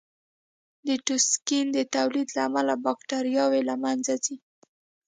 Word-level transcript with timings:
د 0.87 0.89
ټوکسین 1.05 1.65
د 1.73 1.77
تولید 1.95 2.27
له 2.35 2.41
امله 2.47 2.73
بکټریاوې 2.85 3.61
له 3.69 3.75
منځه 3.83 4.13
ځي. 4.23 4.35